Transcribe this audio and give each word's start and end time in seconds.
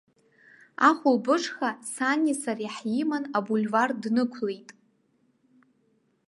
Ахәылбыҽха 0.87 1.69
сани 1.93 2.33
сареи 2.41 2.71
ҳиман 2.75 3.23
абульвар 3.37 3.89
днықәлеит. 4.01 4.69